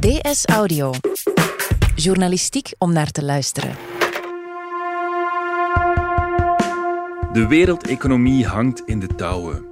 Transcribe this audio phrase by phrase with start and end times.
[0.00, 0.92] DS Audio.
[1.94, 3.76] Journalistiek om naar te luisteren.
[7.32, 9.64] De wereldeconomie hangt in de touwen.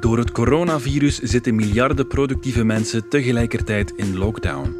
[0.00, 4.76] Door het coronavirus zitten miljarden productieve mensen tegelijkertijd in lockdown.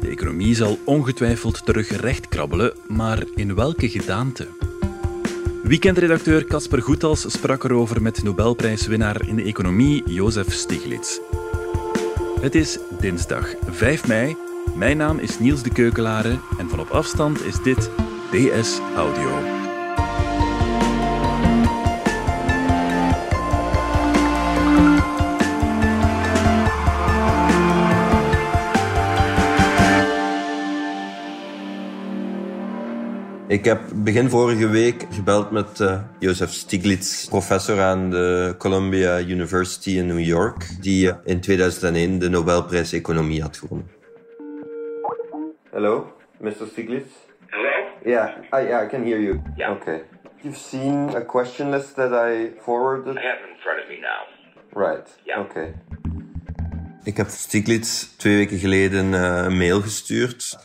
[0.00, 4.48] De economie zal ongetwijfeld terug rechtkrabbelen, maar in welke gedaante?
[5.62, 11.18] Weekendredacteur Casper Goethals sprak erover met Nobelprijswinnaar in de economie Jozef Stiglitz.
[12.42, 14.36] Het is dinsdag 5 mei.
[14.74, 17.90] Mijn naam is Niels de Keukelare en van op afstand is dit
[18.30, 19.61] DS Audio.
[33.52, 39.90] Ik heb begin vorige week gebeld met uh, Joseph Stiglitz, professor aan de Columbia University
[39.90, 43.90] in New York, die uh, in 2001 de Nobelprijs Economie had gewonnen.
[45.70, 46.52] Hello, Mr.
[46.70, 47.10] Stiglitz?
[47.46, 47.70] Hello?
[48.04, 48.28] Yeah,
[48.60, 49.40] I, yeah, I can hear you.
[49.56, 49.72] Yeah.
[49.72, 50.02] Okay.
[50.42, 53.16] You've seen a question list that I forwarded?
[53.16, 54.86] I have it in front of me now.
[54.86, 55.08] Right.
[55.24, 55.40] Ja.
[55.40, 55.74] Okay.
[57.04, 60.58] Ik heb Stiglitz twee weken geleden uh, een mail gestuurd.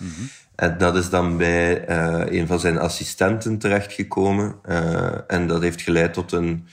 [0.58, 4.56] En dat is dan bij uh, een van zijn assistenten terechtgekomen.
[4.70, 6.68] Uh, en dat heeft geleid tot een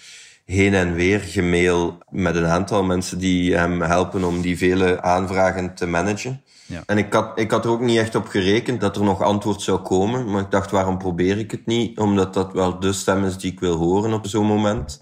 [0.45, 5.75] heen en weer gemail met een aantal mensen die hem helpen om die vele aanvragen
[5.75, 6.43] te managen.
[6.67, 6.83] Ja.
[6.87, 9.63] En ik had, ik had er ook niet echt op gerekend dat er nog antwoord
[9.63, 10.31] zou komen.
[10.31, 11.99] Maar ik dacht, waarom probeer ik het niet?
[11.99, 15.01] Omdat dat wel de stem is die ik wil horen op zo'n moment.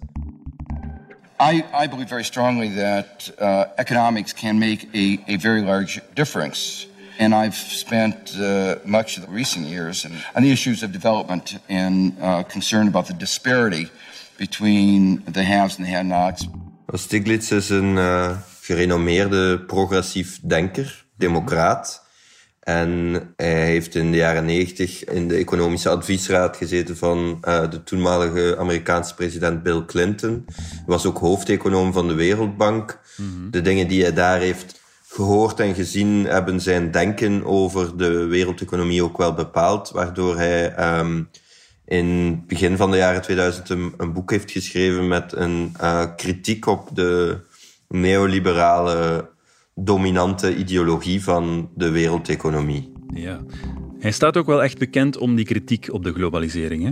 [1.53, 6.91] I, I believe very strongly that uh, economics can make a, a very large difference.
[7.23, 12.13] And I've spent uh, much of the recent years on the issues of development and
[12.21, 13.89] uh, concern about the disparity
[14.37, 16.49] between the haves and the have-nots.
[16.93, 22.03] Stiglitz is een uh, gerenommeerde progressief denker, democraat.
[22.61, 22.89] En
[23.37, 28.57] hij heeft in de jaren negentig in de economische adviesraad gezeten van uh, de toenmalige
[28.59, 30.45] Amerikaanse president Bill Clinton.
[30.57, 33.01] Hij was ook hoofdeconoom van de Wereldbank.
[33.17, 33.51] Mm-hmm.
[33.51, 34.81] De dingen die hij daar heeft
[35.13, 41.29] gehoord en gezien hebben zijn denken over de wereldeconomie ook wel bepaald, waardoor hij um,
[41.85, 46.05] in het begin van de jaren 2000 een, een boek heeft geschreven met een uh,
[46.17, 47.39] kritiek op de
[47.89, 49.29] neoliberale
[49.75, 52.93] dominante ideologie van de wereldeconomie.
[53.15, 53.41] Ja.
[53.99, 56.91] Hij staat ook wel echt bekend om die kritiek op de globalisering, hè?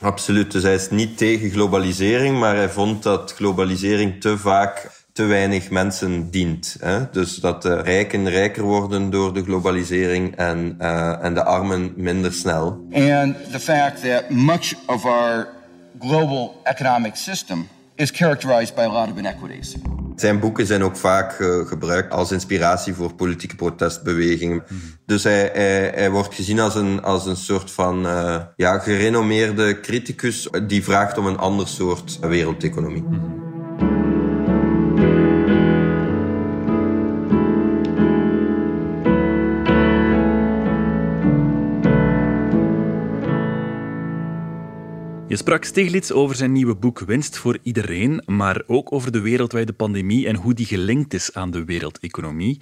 [0.00, 0.52] Absoluut.
[0.52, 5.70] Dus hij is niet tegen globalisering, maar hij vond dat globalisering te vaak te weinig
[5.70, 6.76] mensen dient.
[6.80, 7.10] Hè?
[7.10, 12.32] Dus dat de rijken rijker worden door de globalisering en, uh, en de armen minder
[12.32, 12.86] snel.
[12.92, 15.48] And the fact that much of our
[16.00, 19.74] global economic system is characterized by a lot of inequities.
[20.16, 24.62] Zijn boeken zijn ook vaak uh, gebruikt als inspiratie voor politieke protestbewegingen.
[24.68, 24.80] Mm.
[25.06, 29.80] Dus hij, hij, hij, wordt gezien als een, als een soort van uh, ja, gerenommeerde
[29.80, 33.02] criticus die vraagt om een ander soort wereldeconomie.
[33.02, 33.47] Mm.
[45.38, 50.26] Sprak Stiglitz over zijn nieuwe boek Winst voor iedereen, maar ook over de wereldwijde pandemie
[50.26, 52.60] en hoe die gelinkt is aan de wereldeconomie.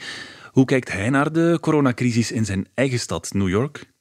[0.52, 3.92] Hoe kijkt hij naar de coronacrisis in zijn eigen stad, New York?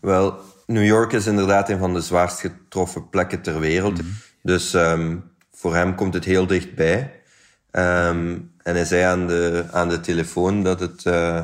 [0.00, 3.98] Wel, New York is inderdaad een van de zwaarst getroffen plekken ter wereld.
[3.98, 4.16] Mm-hmm.
[4.42, 5.22] Dus um,
[5.52, 7.22] voor hem komt het heel dichtbij.
[7.70, 11.04] Um, en hij zei aan de, aan de telefoon dat het...
[11.04, 11.40] Uh,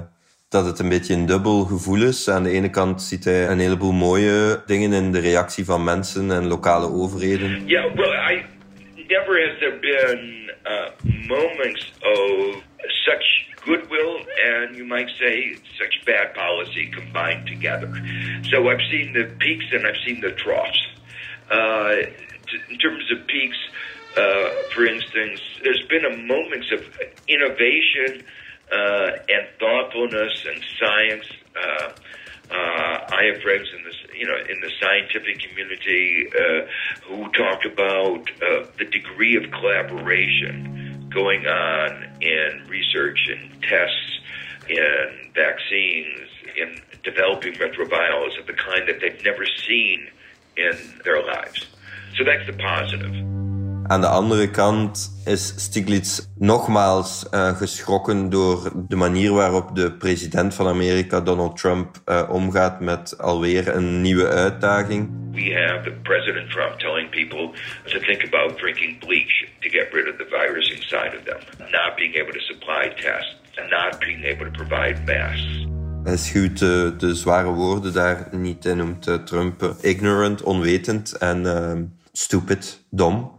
[0.48, 2.28] dat het een beetje een dubbel gevoel is.
[2.28, 6.30] Aan de ene kant ziet hij een heleboel mooie dingen in de reactie van mensen
[6.30, 7.66] en lokale overheden.
[7.66, 8.44] Yeah, well, I
[9.08, 10.88] never has there been uh,
[11.28, 14.16] moments of such goodwill
[14.56, 17.88] and you might say such bad policy combined together.
[18.40, 20.80] So I've seen the peaks and I've seen the troughs.
[21.50, 21.92] Uh,
[22.70, 23.58] in terms of peaks,
[24.16, 26.80] uh, for instance, there's been a moments of
[27.26, 28.24] innovation.
[28.70, 31.24] Uh, and thoughtfulness and science.
[31.56, 31.90] Uh,
[32.50, 36.28] uh, I have friends in this, you know, in the scientific community
[37.06, 38.28] who talk about
[38.78, 44.20] the degree of collaboration going on in research and tests,
[44.68, 50.08] in vaccines, in developing retrovirals of the kind that they've never seen
[50.58, 51.66] in their lives.
[52.18, 53.37] So that's the positive.
[53.88, 60.54] Aan de andere kant is Stiglitz nogmaals uh, geschrokken door de manier waarop de president
[60.54, 65.10] van Amerika, Donald Trump, uh, omgaat met alweer een nieuwe uitdaging.
[65.32, 67.50] We have the President Trump telling people
[67.84, 71.96] to think about drinking bleach to get rid of the virus inside of them, not
[71.96, 75.66] being able to supply tests, and not being able to provide masks.
[76.04, 81.72] Hij schuwt de, de zware woorden daar niet in, noemt Trump ignorant, onwetend en uh,
[82.12, 83.37] stupid, dom.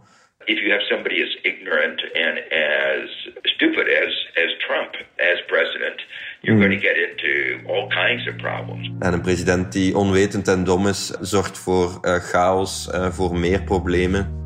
[0.52, 3.08] If you have somebody as ignorant and as
[3.54, 4.12] stupid as,
[4.44, 4.92] as Trump
[5.32, 5.98] as president,
[6.42, 6.64] you're mm.
[6.64, 7.32] going to get into
[7.68, 8.90] all kinds of problems.
[8.98, 13.62] En een president die onwetend en dom is, zorgt voor uh, chaos, uh, voor meer
[13.62, 14.38] problemen.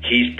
[0.00, 0.34] He's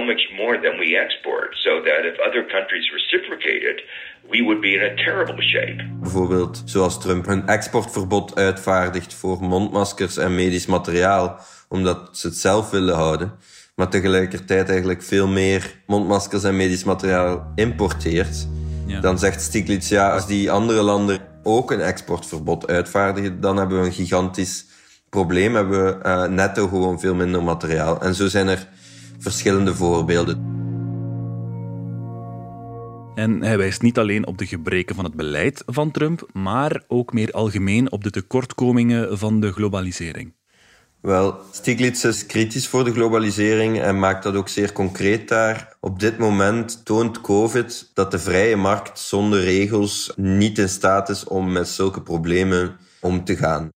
[0.00, 3.82] so much more than we export, so that if other countries reciprocated,
[4.30, 5.82] we would be in a terrible shape.
[6.00, 12.70] Bijvoorbeeld zoals Trump een exportverbod uitvaardigt voor mondmaskers en medisch materiaal, omdat ze het zelf
[12.70, 13.32] willen houden,
[13.74, 18.48] maar tegelijkertijd eigenlijk veel meer mondmaskers en medisch materiaal importeert.
[18.86, 19.00] Ja.
[19.00, 23.86] Dan zegt Stiglitz, ja, als die andere landen ook een exportverbod uitvaardigen, dan hebben we
[23.86, 24.66] een gigantisch
[25.10, 25.54] probleem.
[25.54, 28.00] Hebben we uh, netto gewoon veel minder materiaal.
[28.00, 28.66] En zo zijn er
[29.20, 30.48] verschillende voorbeelden.
[33.14, 37.12] En hij wijst niet alleen op de gebreken van het beleid van Trump, maar ook
[37.12, 40.32] meer algemeen op de tekortkomingen van de globalisering.
[41.00, 45.76] Wel, Stiglitz is kritisch voor de globalisering en maakt dat ook zeer concreet daar.
[45.80, 51.24] Op dit moment toont COVID dat de vrije markt zonder regels niet in staat is
[51.24, 53.68] om met zulke problemen om te gaan.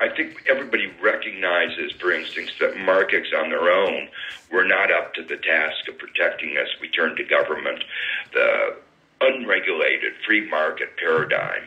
[0.00, 4.08] I think everybody recognizes, for instance, that markets on their own
[4.50, 6.68] were not up to the task of protecting us.
[6.80, 7.84] We turned to government.
[8.32, 8.76] The
[9.20, 11.62] unregulated free market paradigm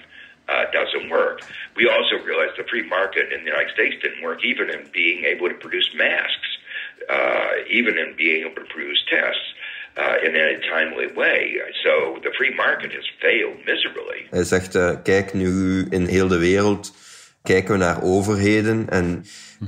[0.49, 1.41] uh, doesn't work.
[1.75, 5.23] We also realized the free market in the United States didn't work, even in being
[5.23, 6.49] able to produce masks,
[7.09, 9.53] uh, even in being able to produce tests.
[9.97, 11.57] Uh, in a timely way.
[11.83, 14.27] So the free market has failed miserably.
[14.29, 16.93] Hij zegt, uh, kijk nu in heel de wereld
[17.47, 19.25] kijken we naar overheden en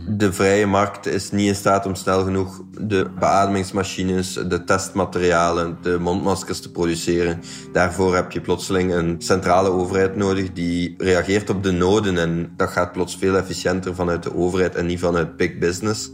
[0.08, 6.00] de vrije markt is niet in staat om snel genoeg de beademingsmachines, de testmaterialen, de
[6.00, 7.42] mondmaskers te produceren.
[7.72, 12.70] Daarvoor heb je plotseling een centrale overheid nodig die reageert op de noden en dat
[12.70, 16.12] gaat plots veel efficiënter vanuit de overheid en niet vanuit big business.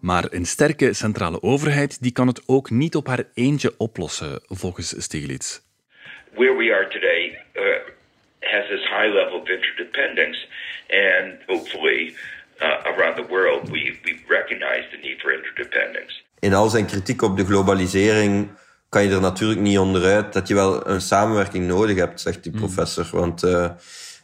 [0.00, 4.94] Maar een sterke centrale overheid die kan het ook niet op haar eentje oplossen, volgens
[4.96, 5.67] Stiglitz.
[6.38, 7.22] Where we are today
[7.56, 7.62] uh,
[8.52, 10.38] has this high level of interdependence,
[10.88, 12.14] and hopefully
[12.60, 16.22] uh, around the world we, we recognize the need for interdependence.
[16.38, 18.48] In al zijn kritiek op de globalisering
[18.88, 22.52] kan je er natuurlijk niet onderuit dat je wel een samenwerking nodig hebt, zegt die
[22.52, 22.58] mm.
[22.58, 23.06] professor.
[23.12, 23.70] Want uh,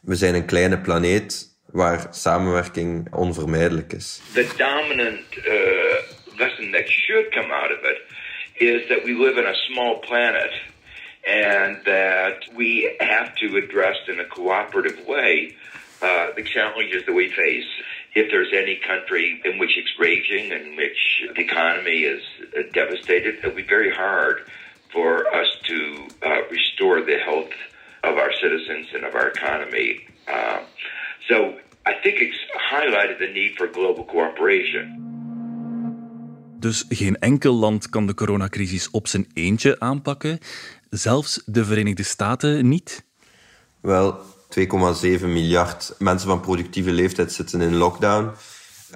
[0.03, 4.21] we zijn een kleine planeet waar samenwerking onvermijdelijk is.
[4.33, 5.55] The dominant uh,
[6.39, 8.01] lesson that should come out of it
[8.53, 10.53] is that we live in a small planet
[11.27, 15.57] and that we have to address in a cooperative way
[16.03, 17.67] uh, the challenges that we face.
[18.15, 22.23] If there's any country in which it's raging, in which the economy is
[22.57, 24.47] uh, devastated, it'll be very hard
[24.93, 27.51] for us to uh, restore the health
[28.05, 30.07] of our citizens and of our economy.
[30.29, 30.61] Uh,
[31.29, 32.39] so I think it's
[32.71, 35.04] highlighted the need for global cooperation.
[36.65, 40.39] Dus geen enkel land kan de coronacrisis op zijn eentje aanpakken.
[40.91, 43.05] Zelfs de Verenigde Staten niet?
[43.81, 44.65] Wel, 2,7
[45.21, 48.31] miljard mensen van productieve leeftijd zitten in lockdown.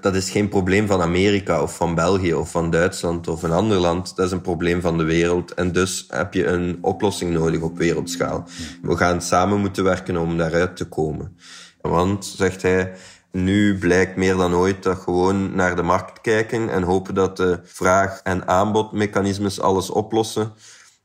[0.01, 3.79] Dat is geen probleem van Amerika of van België of van Duitsland of een ander
[3.79, 4.17] land.
[4.17, 5.55] Dat is een probleem van de wereld.
[5.55, 8.49] En dus heb je een oplossing nodig op wereldschaal.
[8.83, 11.37] We gaan samen moeten werken om daaruit te komen.
[11.81, 12.93] Want, zegt hij,
[13.33, 17.61] nu blijkt meer dan ooit dat gewoon naar de markt kijken en hopen dat de
[17.65, 20.53] vraag- en aanbodmechanismes alles oplossen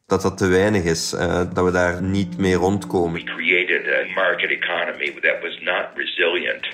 [0.08, 3.14] dat dat te weinig is, uh, dat we daar niet mee rondkomen.
[3.14, 6.66] We created a market economy that was not resilient,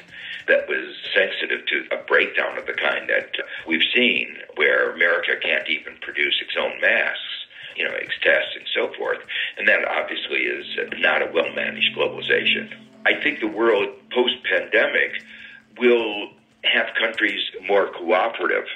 [0.46, 5.68] that was sensitive to a breakdown of the kind that we've seen, where America can't
[5.68, 9.22] even produce its own masks, you know, its tests and so forth.
[9.58, 10.68] And that obviously is
[11.08, 12.89] not a well-managed globalization.
[13.06, 15.24] I think the world post-pandemic
[15.76, 16.30] will
[16.62, 18.68] have countries more cooperative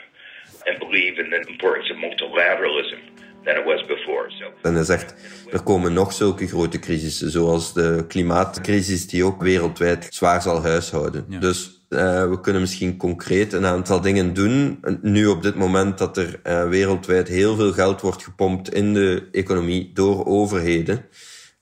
[0.66, 3.00] and believe in the importance of multilateralism
[3.46, 4.32] than it was before.
[4.32, 4.46] So.
[4.62, 5.16] En hij zegt,
[5.52, 11.26] er komen nog zulke grote crisissen, zoals de klimaatcrisis, die ook wereldwijd zwaar zal huishouden.
[11.40, 14.80] Dus uh, we kunnen misschien concreet een aantal dingen doen.
[15.02, 19.28] Nu op dit moment dat er uh, wereldwijd heel veel geld wordt gepompt in de
[19.32, 21.06] economie door overheden.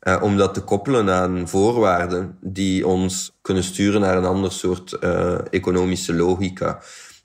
[0.07, 4.97] Uh, om dat te koppelen aan voorwaarden die ons kunnen sturen naar een ander soort
[5.01, 6.79] uh, economische logica.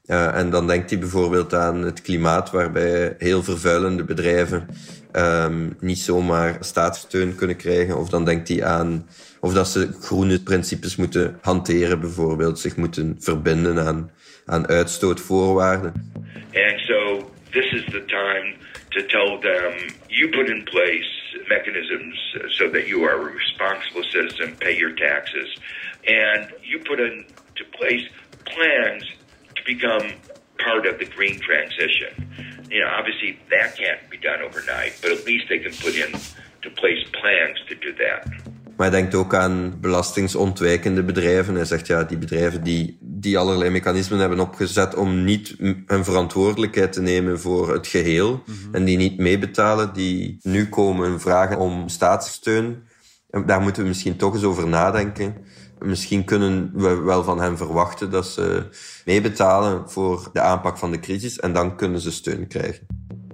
[0.06, 4.68] Uh, en dan denkt hij bijvoorbeeld aan het klimaat, waarbij heel vervuilende bedrijven
[5.12, 7.98] um, niet zomaar staatssteun kunnen krijgen.
[7.98, 9.08] Of dan denkt hij aan
[9.40, 14.10] of dat ze groene principes moeten hanteren, bijvoorbeeld, zich moeten verbinden aan,
[14.46, 15.92] aan uitstootvoorwaarden.
[16.52, 18.54] And so this is the time
[18.88, 21.15] to tell them you put in place
[21.48, 22.16] mechanisms
[22.58, 25.48] so that you are a responsible citizen, pay your taxes,
[26.06, 28.06] and you put into place
[28.44, 29.04] plans
[29.56, 30.12] to become
[30.58, 32.12] part of the green transition.
[32.70, 36.12] You know, obviously that can't be done overnight, but at least they can put in
[36.62, 38.54] to place plans to do that.
[38.76, 41.54] Maar hij denkt ook aan belastingsontwijkende bedrijven.
[41.54, 45.56] Hij zegt ja, die bedrijven die, die allerlei mechanismen hebben opgezet om niet
[45.86, 48.74] een verantwoordelijkheid te nemen voor het geheel mm-hmm.
[48.74, 52.82] en die niet meebetalen, die nu komen vragen om staatssteun.
[53.46, 55.34] Daar moeten we misschien toch eens over nadenken.
[55.78, 58.68] Misschien kunnen we wel van hen verwachten dat ze
[59.04, 62.86] meebetalen voor de aanpak van de crisis en dan kunnen ze steun krijgen.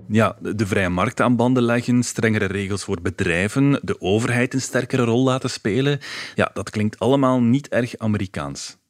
[0.08, 5.04] Ja, de vrije markt aan banden leggen, strengere regels voor bedrijven, de overheid een sterkere
[5.04, 5.98] rol laten spelen.
[6.34, 8.80] Ja, dat klinkt allemaal niet erg Amerikaans.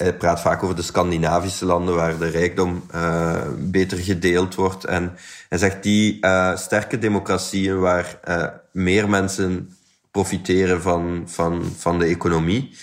[0.00, 4.84] Hij praat vaak over de Scandinavische landen waar de rijkdom uh, beter gedeeld wordt.
[4.84, 5.16] En
[5.48, 9.76] hij zegt die uh, sterke democratieën waar uh, meer mensen
[10.10, 12.76] profiteren van, van, van de economie,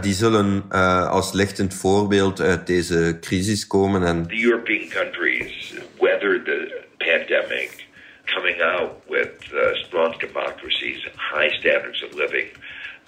[0.00, 0.70] die zullen
[1.10, 4.02] als lichtend voorbeeld uit deze crisis komen.
[4.02, 7.86] En the European countries weathered the pandemic,
[8.34, 9.30] coming out with
[9.72, 12.48] strong democracies, high standards of living,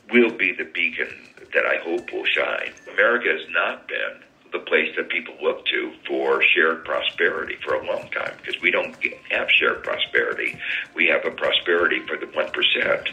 [0.06, 2.72] will be the beacon that I hope will shine.
[2.92, 4.14] America has not been
[4.52, 8.70] the place that people look to for shared prosperity for a long time because we
[8.70, 8.94] don't
[9.30, 10.58] have shared prosperity.
[10.94, 13.12] We have a prosperity for the 1%.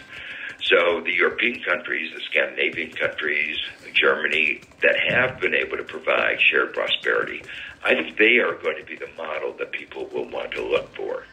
[0.62, 3.58] So the European countries, the Scandinavian countries,
[3.94, 7.44] Germany, that have been able to provide shared prosperity,
[7.86, 10.96] I think they are going to be the model that people will want to look
[10.96, 11.24] for.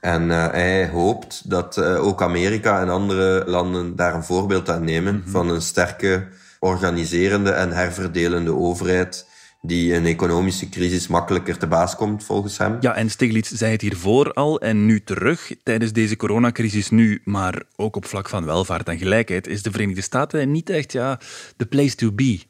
[0.00, 4.84] En uh, hij hoopt dat uh, ook Amerika en andere landen daar een voorbeeld aan
[4.84, 5.30] nemen mm -hmm.
[5.30, 6.28] van een sterke,
[6.66, 9.26] organiserende en herverdelende overheid
[9.62, 12.76] die een economische crisis makkelijker te baas komt, volgens hem.
[12.80, 15.52] Ja, en Stiglitz zei het hiervoor al en nu terug.
[15.62, 20.00] Tijdens deze coronacrisis nu, maar ook op vlak van welvaart en gelijkheid, is de Verenigde
[20.00, 21.20] Staten niet echt ja,
[21.56, 22.40] the place to be.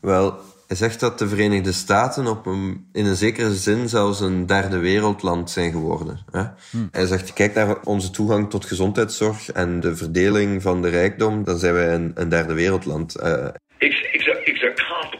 [0.00, 4.46] Wel, hij zegt dat de Verenigde Staten op een, in een zekere zin zelfs een
[4.46, 6.18] derde wereldland zijn geworden.
[6.30, 6.42] Hè?
[6.70, 6.88] Hmm.
[6.90, 11.58] Hij zegt, kijk naar onze toegang tot gezondheidszorg en de verdeling van de rijkdom, dan
[11.58, 13.20] zijn wij een, een derde wereldland.
[13.22, 13.46] Uh,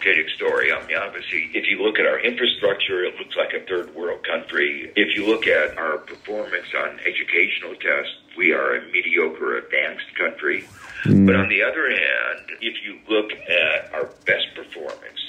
[0.04, 0.70] complicated story.
[0.70, 4.22] I mean, obviously, if you look at our infrastructure, it looks like a third world
[4.24, 4.92] country.
[4.96, 10.64] If you look at our performance on educational tests, we are a mediocre advanced country.
[11.04, 11.26] Mm.
[11.26, 15.23] But on the other hand, if you look at our best performance,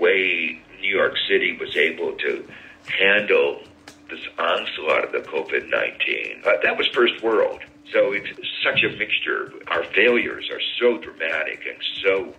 [0.00, 2.48] way New York City was able to
[2.86, 3.62] handle
[4.08, 7.60] this onslaught of the COVID 19, uh, that was first world.
[7.92, 8.28] So it's
[8.64, 9.52] such a mixture.
[9.68, 12.34] Our failures are so dramatic and so,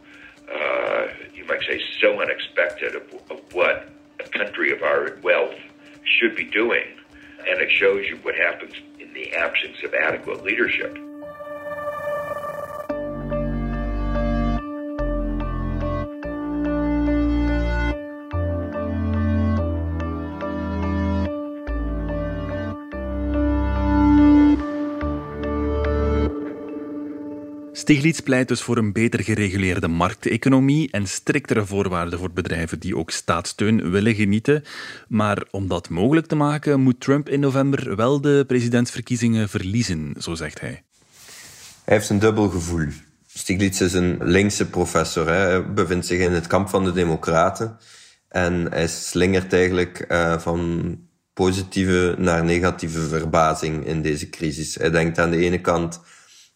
[0.53, 3.89] uh, you might say, so unexpected of, of what
[4.19, 5.55] a country of our wealth
[6.03, 6.97] should be doing.
[7.39, 10.97] And it shows you what happens in the absence of adequate leadership.
[27.91, 33.11] Stiglitz pleit dus voor een beter gereguleerde markteconomie en striktere voorwaarden voor bedrijven die ook
[33.11, 34.63] staatssteun willen genieten.
[35.07, 40.35] Maar om dat mogelijk te maken, moet Trump in november wel de presidentsverkiezingen verliezen, zo
[40.35, 40.83] zegt hij.
[41.83, 42.87] Hij heeft een dubbel gevoel.
[43.27, 45.27] Stiglitz is een linkse professor.
[45.27, 47.77] Hij bevindt zich in het kamp van de Democraten.
[48.27, 50.97] En hij slingert eigenlijk uh, van
[51.33, 54.75] positieve naar negatieve verbazing in deze crisis.
[54.75, 55.99] Hij denkt aan de ene kant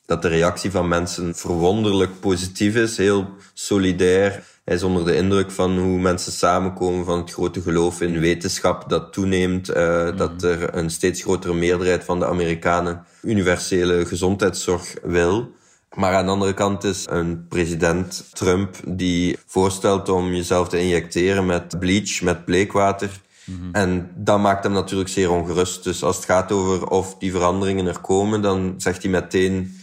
[0.06, 4.44] dat de reactie van mensen verwonderlijk positief is, heel solidair.
[4.66, 8.90] Hij is onder de indruk van hoe mensen samenkomen, van het grote geloof in wetenschap
[8.90, 15.54] dat toeneemt, uh, dat er een steeds grotere meerderheid van de Amerikanen universele gezondheidszorg wil.
[15.96, 21.46] Maar aan de andere kant is een president Trump die voorstelt om jezelf te injecteren
[21.46, 23.10] met bleach, met bleekwater.
[23.46, 23.70] Mm -hmm.
[23.74, 25.84] En dat maakt hem natuurlijk zeer ongerust.
[25.84, 29.76] Dus als het gaat over of die veranderingen er komen, dan zegt hij meteen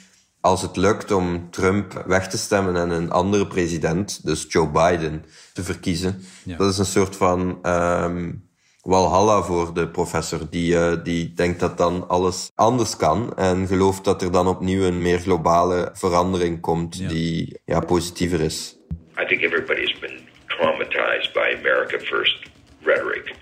[0.42, 5.24] als het lukt om Trump weg te stemmen en een andere president, dus Joe Biden,
[5.52, 6.22] te verkiezen.
[6.44, 6.56] Ja.
[6.56, 8.48] Dat is een soort van um,
[8.80, 10.50] walhalla voor de professor.
[10.50, 14.82] Die, uh, die denkt dat dan alles anders kan en gelooft dat er dan opnieuw
[14.82, 17.08] een meer globale verandering komt ja.
[17.08, 18.76] die ja, positiever is.
[19.20, 22.50] I think everybody's been traumatized by America First
[22.82, 23.34] rhetoric.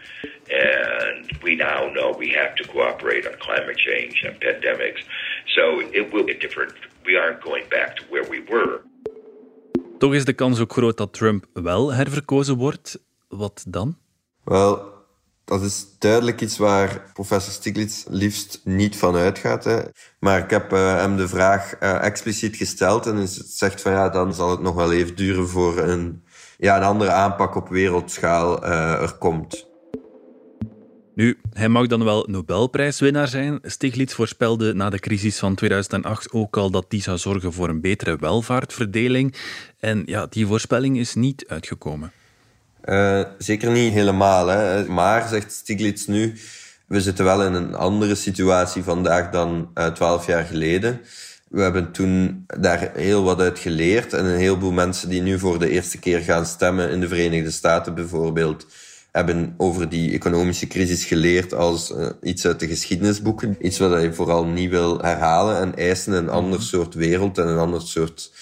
[0.50, 5.04] And we now know we have to cooperate on climate change and pandemics.
[5.46, 6.89] So it will get different.
[7.02, 8.80] We aren't going back to where we were.
[9.98, 12.98] Toch is de kans ook groot dat Trump wel herverkozen wordt.
[13.28, 13.96] Wat dan?
[14.44, 14.92] Wel,
[15.44, 19.64] dat is duidelijk iets waar professor Stiglitz liefst niet van uitgaat.
[19.64, 19.80] Hè.
[20.18, 24.08] Maar ik heb uh, hem de vraag uh, expliciet gesteld en hij zegt van ja,
[24.08, 26.24] dan zal het nog wel even duren voor een,
[26.58, 29.69] ja, een andere aanpak op wereldschaal uh, er komt.
[31.14, 33.58] Nu, hij mag dan wel Nobelprijswinnaar zijn.
[33.62, 37.80] Stiglitz voorspelde na de crisis van 2008 ook al dat die zou zorgen voor een
[37.80, 39.34] betere welvaartverdeling.
[39.80, 42.12] En ja, die voorspelling is niet uitgekomen.
[42.84, 44.46] Uh, zeker niet helemaal.
[44.46, 44.84] Hè.
[44.84, 46.34] Maar, zegt Stiglitz nu,
[46.86, 51.00] we zitten wel in een andere situatie vandaag dan uh, twaalf jaar geleden.
[51.48, 54.12] We hebben toen daar heel wat uit geleerd.
[54.12, 57.50] En een heleboel mensen die nu voor de eerste keer gaan stemmen in de Verenigde
[57.50, 58.66] Staten bijvoorbeeld,
[59.12, 63.56] hebben over die economische crisis geleerd als uh, iets uit de geschiedenisboeken.
[63.60, 66.68] Iets wat je vooral niet wil herhalen en eisen een ander mhm.
[66.68, 68.32] soort wereld en een ander soort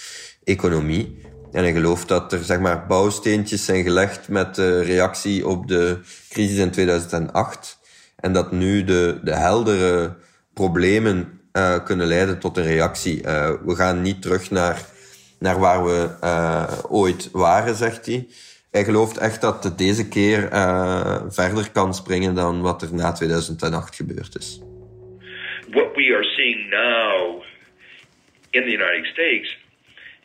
[0.45, 1.17] economie.
[1.53, 5.99] En hij gelooft dat er zeg maar, bouwsteentjes zijn gelegd met de reactie op de
[6.29, 7.79] crisis in 2008.
[8.17, 10.17] En dat nu de, de heldere
[10.55, 13.23] problemen uh, kunnen leiden tot een reactie.
[13.23, 14.85] Uh, we gaan niet terug naar,
[15.39, 16.09] naar waar we
[16.89, 18.29] ooit waren, zegt hij.
[18.71, 20.41] Hij gelooft echt dat het deze keer
[21.29, 24.61] verder kan springen dan wat er na 2008 gebeurd is.
[25.71, 27.43] What we are seeing now
[28.51, 29.57] in the United States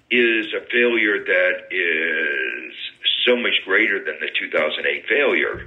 [0.07, 2.93] is a failure that is
[3.25, 5.65] so much greater than the 2008 failure.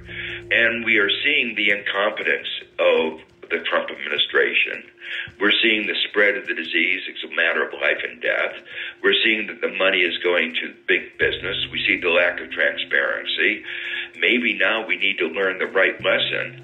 [0.49, 4.83] And we are seeing the incompetence of the Trump administration.
[5.39, 7.01] We're seeing the spread of the disease.
[7.07, 8.55] It's a matter of life and death.
[9.03, 11.57] We're seeing that the money is going to big business.
[11.71, 13.63] We see the lack of transparency.
[14.19, 16.63] Maybe now we need to learn the right lesson.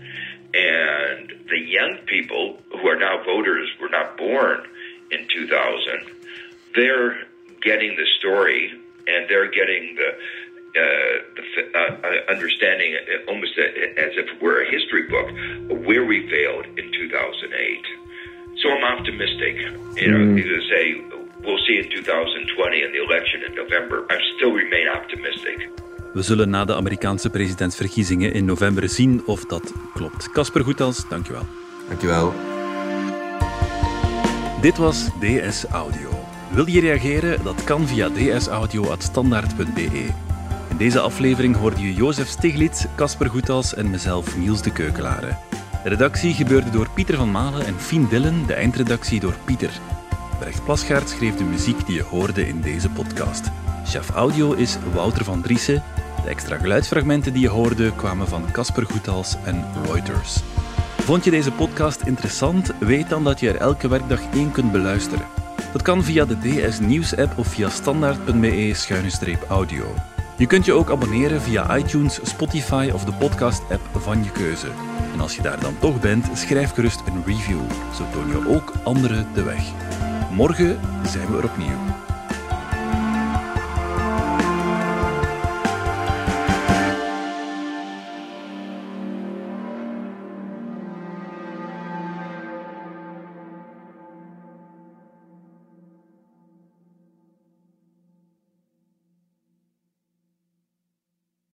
[0.53, 4.67] And the young people who are now voters were not born
[5.11, 6.11] in 2000.
[6.75, 7.25] They're
[7.61, 8.71] getting the story
[9.07, 10.11] and they're getting the
[10.73, 15.29] the uh, uh understanding uh, almost as if it were a history book
[15.71, 17.85] of where we failed in 2008.
[18.55, 19.55] So I'm optimistic.
[20.01, 20.41] You know, mm.
[20.41, 20.83] to say
[21.45, 24.05] we'll see in 2020 in the election in November.
[24.09, 25.69] I still remain optimistic.
[26.13, 30.31] We zullen na de Amerikaanse presidentsverkiezingen in november zien of dat klopt.
[30.31, 31.45] Casper Goethals, dankjewel.
[31.87, 32.33] Dankjewel.
[34.61, 36.09] Dit was DS Audio.
[36.51, 37.43] Wil je reageren?
[37.43, 40.32] Dat kan via dsaudio.standaard.be.
[40.73, 45.37] In deze aflevering hoorde je Jozef Stiglitz, Casper Goethals en mezelf Niels de Keukelare.
[45.83, 49.71] De redactie gebeurde door Pieter van Malen en Fien Dillen, de eindredactie door Pieter.
[50.39, 53.51] Bert Plasgaard schreef de muziek die je hoorde in deze podcast.
[53.85, 55.83] Chef audio is Wouter van Driessen.
[56.23, 60.39] De extra geluidsfragmenten die je hoorde kwamen van Casper Goethals en Reuters.
[60.97, 62.71] Vond je deze podcast interessant?
[62.79, 65.25] Weet dan dat je er elke werkdag één kunt beluisteren.
[65.71, 70.12] Dat kan via de DS Nieuws app of via standaard.be-audio.
[70.37, 74.67] Je kunt je ook abonneren via iTunes, Spotify of de podcast app van je keuze.
[75.13, 77.61] En als je daar dan toch bent, schrijf gerust een review.
[77.95, 79.63] Zo toon je ook anderen de weg.
[80.31, 82.12] Morgen zijn we er opnieuw.